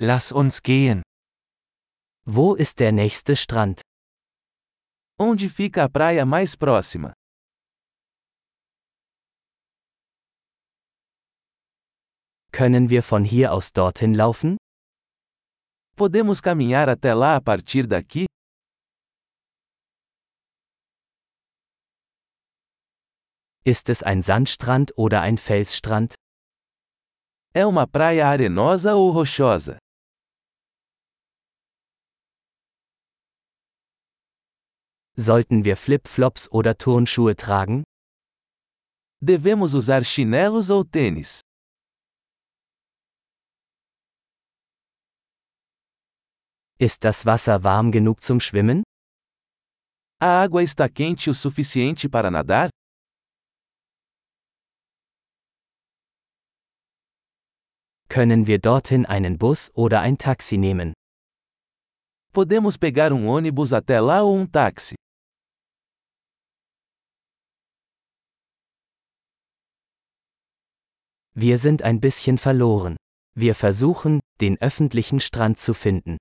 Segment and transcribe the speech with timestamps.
[0.00, 1.02] Lass uns gehen.
[2.24, 3.80] Wo ist der nächste Strand?
[5.18, 7.12] Onde fica a praia mais próxima?
[12.52, 14.56] Können wir von hier aus dorthin laufen?
[15.96, 18.26] Podemos caminhar até lá a partir daqui?
[23.64, 26.14] Ist es ein Sandstrand oder ein Felsstrand?
[27.52, 29.76] É uma praia arenosa ou rochosa?
[35.20, 37.82] Sollten wir Flip-Flops oder Turnschuhe tragen?
[39.20, 41.40] Devemos usar chinelos ou tênis?
[46.78, 48.84] Ist das Wasser warm genug zum Schwimmen?
[50.20, 52.70] A água está quente o suficiente para nadar?
[58.08, 60.92] Können wir dorthin einen Bus oder ein Taxi nehmen?
[62.32, 64.94] Podemos pegar um ônibus até lá ou um táxi?
[71.40, 72.96] Wir sind ein bisschen verloren.
[73.36, 76.16] Wir versuchen, den öffentlichen Strand zu finden.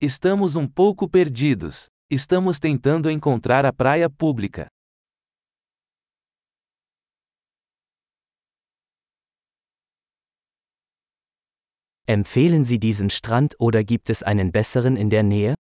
[0.00, 1.88] Estamos um pouco perdidos.
[2.10, 4.68] Estamos tentando encontrar a praia pública.
[12.06, 15.54] Empfehlen Sie diesen Strand oder gibt es einen besseren in der Nähe?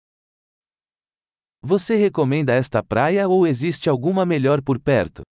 [1.64, 5.24] Você recomenda esta praia ou existe alguma melhor por perto?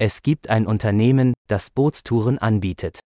[0.00, 3.00] Es gibt ein Unternehmen, das Bootstouren anbietet.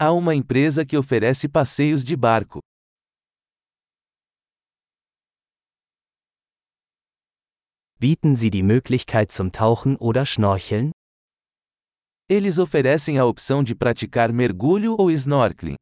[0.00, 2.60] Há uma empresa que oferece passeios de barco.
[7.98, 10.92] Bieten Sie die Möglichkeit zum Tauchen oder Schnorcheln?
[12.30, 15.76] Eles oferecem a opção de praticar mergulho ou snorkeling.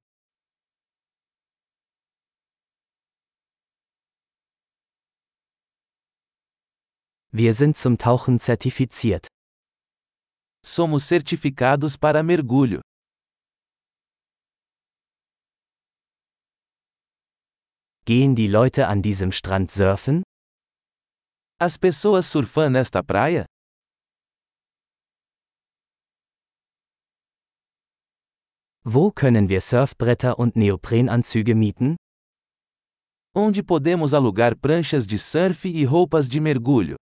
[7.30, 9.28] Wir sind zum Tauchen zertifiziert.
[10.64, 12.80] Somos certificados para mergulho.
[18.04, 20.22] Gehen die Leute an diesem Strand surfen?
[21.60, 23.44] As pessoas surfam nesta praia?
[28.84, 31.96] Wo können wir Surfbretter und Neoprenanzüge mieten?
[33.34, 36.96] Onde podemos alugar pranchas de surf e roupas de mergulho?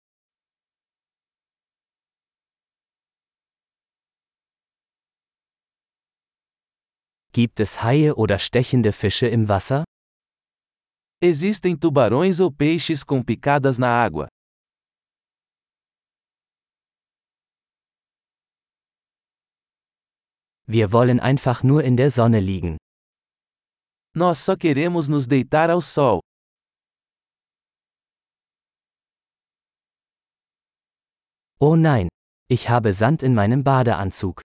[7.36, 9.84] Gibt es Haie oder stechende Fische im Wasser?
[11.20, 14.26] Existem tubarões ou peixes com picadas na água.
[20.66, 22.78] Wir wollen einfach nur in der Sonne liegen.
[24.14, 26.20] Nós só queremos nos deitar ao sol.
[31.60, 32.08] Oh nein,
[32.48, 34.40] ich habe Sand in meinem Badeanzug.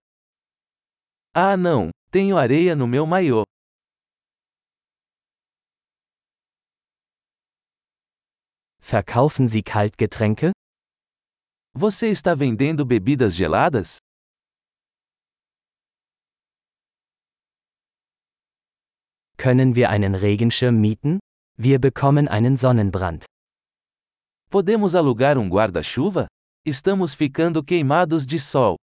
[1.33, 3.45] Ah não, tenho areia no meu maiô.
[8.81, 10.51] Verkaufen Sie Kaltgetränke?
[11.73, 13.99] Você está vendendo bebidas geladas?
[19.37, 21.19] Können wir einen Regenschirm mieten?
[21.57, 23.23] Wir bekommen einen Sonnenbrand.
[24.49, 26.27] Podemos alugar um guarda-chuva?
[26.67, 28.75] Estamos ficando queimados de sol.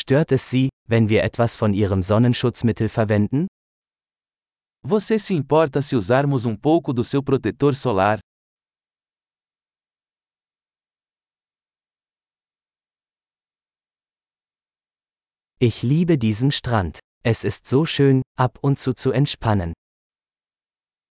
[0.00, 3.48] Stört es Sie, wenn wir etwas von Ihrem Sonnenschutzmittel verwenden?
[4.82, 8.18] Você se importa se usarmos um pouco do seu protetor solar?
[15.58, 16.98] Ich liebe diesen Strand.
[17.22, 19.74] Es ist so schön, ab und zu zu entspannen.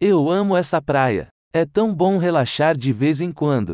[0.01, 1.30] Eu amo essa praia.
[1.53, 3.74] É tão bom relaxar de vez em quando.